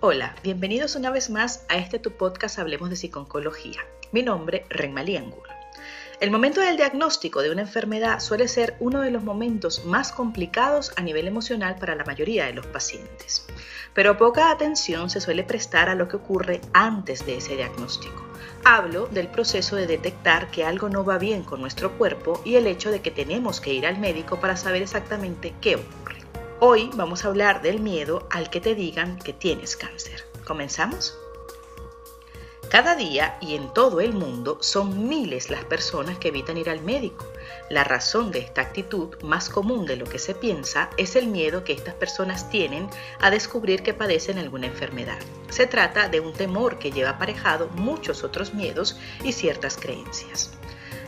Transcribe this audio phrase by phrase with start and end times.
[0.00, 3.80] Hola, bienvenidos una vez más a este tu podcast Hablemos de Psiconcología.
[4.12, 5.52] Mi nombre, Renmalí Angulo.
[6.20, 10.92] El momento del diagnóstico de una enfermedad suele ser uno de los momentos más complicados
[10.94, 13.44] a nivel emocional para la mayoría de los pacientes,
[13.92, 18.24] pero poca atención se suele prestar a lo que ocurre antes de ese diagnóstico.
[18.64, 22.68] Hablo del proceso de detectar que algo no va bien con nuestro cuerpo y el
[22.68, 26.17] hecho de que tenemos que ir al médico para saber exactamente qué ocurre.
[26.60, 30.24] Hoy vamos a hablar del miedo al que te digan que tienes cáncer.
[30.44, 31.16] ¿Comenzamos?
[32.68, 36.82] Cada día y en todo el mundo son miles las personas que evitan ir al
[36.82, 37.24] médico.
[37.70, 41.62] La razón de esta actitud, más común de lo que se piensa, es el miedo
[41.62, 45.18] que estas personas tienen a descubrir que padecen alguna enfermedad.
[45.50, 50.50] Se trata de un temor que lleva aparejado muchos otros miedos y ciertas creencias.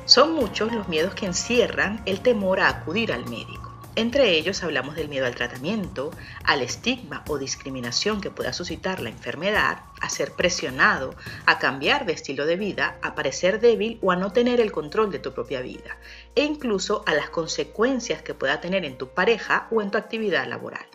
[0.04, 3.59] Son muchos los miedos que encierran el temor a acudir al médico.
[3.96, 6.12] Entre ellos hablamos del miedo al tratamiento,
[6.44, 12.12] al estigma o discriminación que pueda suscitar la enfermedad, a ser presionado, a cambiar de
[12.12, 15.60] estilo de vida, a parecer débil o a no tener el control de tu propia
[15.60, 15.98] vida,
[16.36, 20.46] e incluso a las consecuencias que pueda tener en tu pareja o en tu actividad
[20.46, 20.86] laboral.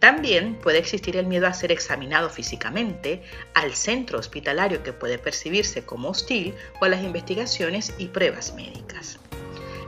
[0.00, 3.22] También puede existir el miedo a ser examinado físicamente,
[3.54, 9.20] al centro hospitalario que puede percibirse como hostil o a las investigaciones y pruebas médicas.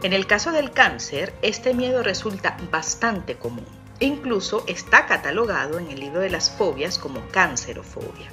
[0.06, 3.66] En el caso del cáncer, este miedo resulta bastante común.
[3.98, 8.30] Incluso está catalogado en el libro de las fobias como cancerofobia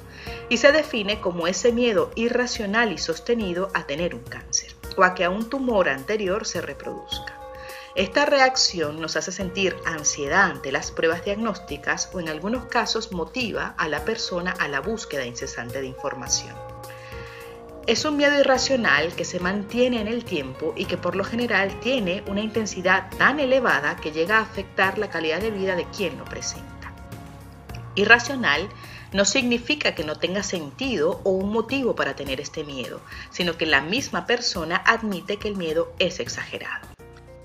[0.48, 5.16] y se define como ese miedo irracional y sostenido a tener un cáncer o a
[5.16, 7.40] que a un tumor anterior se reproduzca.
[7.96, 13.74] Esta reacción nos hace sentir ansiedad ante las pruebas diagnósticas o en algunos casos motiva
[13.78, 16.73] a la persona a la búsqueda incesante de información.
[17.86, 21.78] Es un miedo irracional que se mantiene en el tiempo y que por lo general
[21.80, 26.16] tiene una intensidad tan elevada que llega a afectar la calidad de vida de quien
[26.16, 26.94] lo presenta.
[27.94, 28.70] Irracional
[29.12, 33.66] no significa que no tenga sentido o un motivo para tener este miedo, sino que
[33.66, 36.88] la misma persona admite que el miedo es exagerado.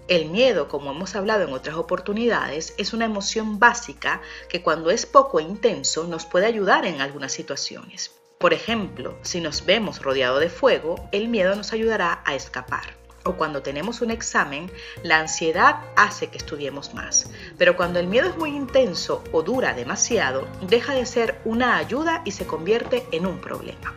[0.08, 5.06] El miedo, como hemos hablado en otras oportunidades, es una emoción básica que cuando es
[5.06, 8.19] poco intenso nos puede ayudar en algunas situaciones.
[8.40, 12.96] Por ejemplo, si nos vemos rodeado de fuego, el miedo nos ayudará a escapar.
[13.26, 14.72] O cuando tenemos un examen,
[15.04, 17.30] la ansiedad hace que estudiemos más.
[17.58, 22.22] Pero cuando el miedo es muy intenso o dura demasiado, deja de ser una ayuda
[22.24, 23.94] y se convierte en un problema.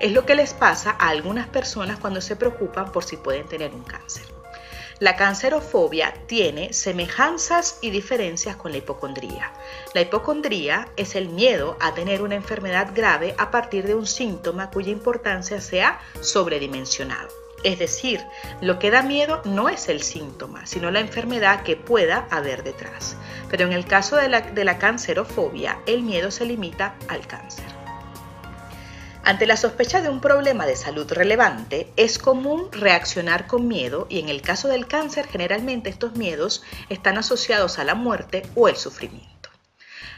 [0.00, 3.72] Es lo que les pasa a algunas personas cuando se preocupan por si pueden tener
[3.72, 4.24] un cáncer.
[4.98, 9.52] La cancerofobia tiene semejanzas y diferencias con la hipocondría.
[9.92, 14.70] La hipocondría es el miedo a tener una enfermedad grave a partir de un síntoma
[14.70, 17.28] cuya importancia sea sobredimensionado.
[17.62, 18.24] Es decir,
[18.62, 23.16] lo que da miedo no es el síntoma, sino la enfermedad que pueda haber detrás.
[23.50, 27.75] Pero en el caso de la, de la cancerofobia, el miedo se limita al cáncer.
[29.26, 34.20] Ante la sospecha de un problema de salud relevante, es común reaccionar con miedo y
[34.20, 38.76] en el caso del cáncer generalmente estos miedos están asociados a la muerte o el
[38.76, 39.50] sufrimiento.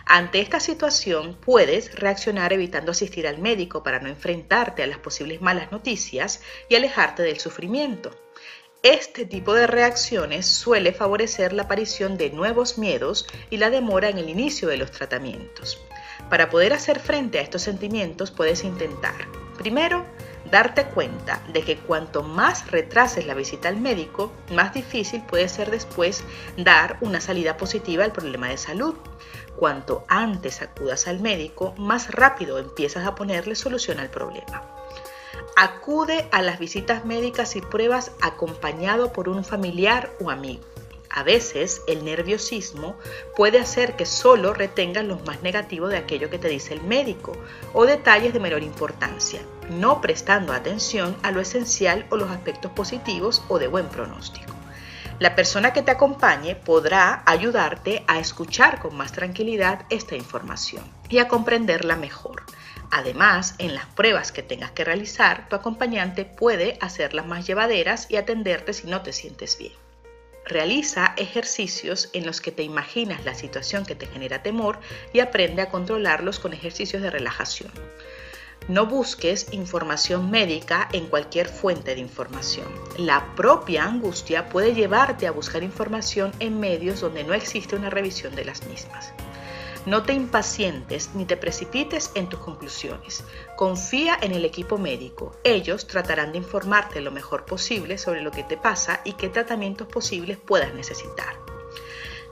[0.05, 5.41] Ante esta situación puedes reaccionar evitando asistir al médico para no enfrentarte a las posibles
[5.41, 8.11] malas noticias y alejarte del sufrimiento.
[8.83, 14.19] Este tipo de reacciones suele favorecer la aparición de nuevos miedos y la demora en
[14.19, 15.81] el inicio de los tratamientos.
[16.31, 19.15] Para poder hacer frente a estos sentimientos puedes intentar,
[19.57, 20.05] primero,
[20.51, 25.71] darte cuenta de que cuanto más retrases la visita al médico, más difícil puede ser
[25.71, 26.25] después
[26.57, 28.95] dar una salida positiva al problema de salud.
[29.57, 34.63] Cuanto antes acudas al médico, más rápido empiezas a ponerle solución al problema.
[35.57, 40.63] Acude a las visitas médicas y pruebas acompañado por un familiar o amigo.
[41.11, 42.97] A veces el nerviosismo
[43.35, 47.33] puede hacer que solo retengas lo más negativo de aquello que te dice el médico
[47.73, 53.43] o detalles de menor importancia, no prestando atención a lo esencial o los aspectos positivos
[53.49, 54.53] o de buen pronóstico.
[55.19, 61.19] La persona que te acompañe podrá ayudarte a escuchar con más tranquilidad esta información y
[61.19, 62.45] a comprenderla mejor.
[62.91, 68.17] Además, en las pruebas que tengas que realizar, tu acompañante puede hacerlas más llevaderas y
[68.17, 69.73] atenderte si no te sientes bien.
[70.49, 74.81] Realiza ejercicios en los que te imaginas la situación que te genera temor
[75.13, 77.71] y aprende a controlarlos con ejercicios de relajación.
[78.67, 82.67] No busques información médica en cualquier fuente de información.
[82.97, 88.35] La propia angustia puede llevarte a buscar información en medios donde no existe una revisión
[88.35, 89.13] de las mismas.
[89.89, 93.25] No te impacientes ni te precipites en tus conclusiones.
[93.57, 95.33] Confía en el equipo médico.
[95.45, 99.89] Ellos tratarán de informarte lo mejor posible sobre lo que te pasa y qué tratamientos
[99.89, 101.48] posibles puedas necesitar.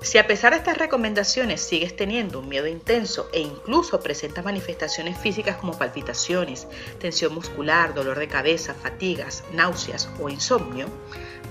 [0.02, 5.18] Si a pesar de estas recomendaciones sigues teniendo un miedo intenso e incluso presentas manifestaciones
[5.18, 6.68] físicas como palpitaciones,
[7.00, 10.86] tensión muscular, dolor de cabeza, fatigas, náuseas o insomnio,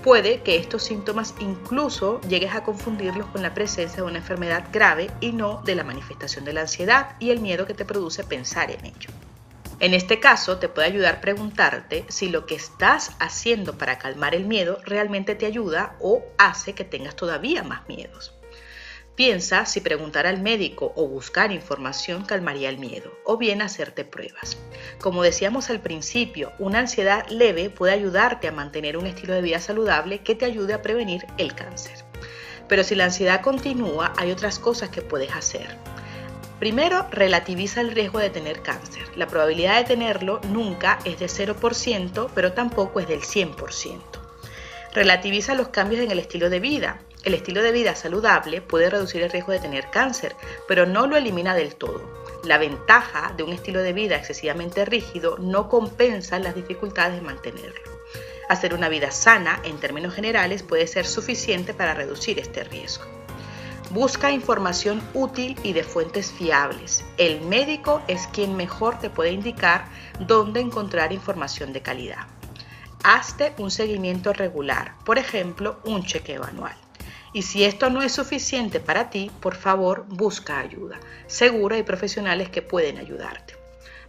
[0.02, 5.10] puede que estos síntomas incluso llegues a confundirlos con la presencia de una enfermedad grave
[5.20, 8.70] y no de la manifestación de la ansiedad y el miedo que te produce pensar
[8.70, 9.10] en ello.
[9.78, 14.46] En este caso, te puede ayudar preguntarte si lo que estás haciendo para calmar el
[14.46, 18.35] miedo realmente te ayuda o hace que tengas todavía más miedos.
[19.16, 24.58] Piensa si preguntar al médico o buscar información calmaría el miedo, o bien hacerte pruebas.
[25.00, 29.58] Como decíamos al principio, una ansiedad leve puede ayudarte a mantener un estilo de vida
[29.58, 32.04] saludable que te ayude a prevenir el cáncer.
[32.68, 35.78] Pero si la ansiedad continúa, hay otras cosas que puedes hacer.
[36.58, 39.04] Primero, relativiza el riesgo de tener cáncer.
[39.16, 44.00] La probabilidad de tenerlo nunca es de 0%, pero tampoco es del 100%.
[44.92, 47.00] Relativiza los cambios en el estilo de vida.
[47.26, 50.36] El estilo de vida saludable puede reducir el riesgo de tener cáncer,
[50.68, 52.00] pero no lo elimina del todo.
[52.44, 57.80] La ventaja de un estilo de vida excesivamente rígido no compensa las dificultades de mantenerlo.
[58.48, 63.06] Hacer una vida sana, en términos generales, puede ser suficiente para reducir este riesgo.
[63.90, 67.04] Busca información útil y de fuentes fiables.
[67.18, 69.86] El médico es quien mejor te puede indicar
[70.20, 72.28] dónde encontrar información de calidad.
[73.02, 76.85] Hazte un seguimiento regular, por ejemplo, un chequeo anual.
[77.32, 80.98] Y si esto no es suficiente para ti, por favor busca ayuda.
[81.26, 83.66] Seguro hay profesionales que pueden ayudarte.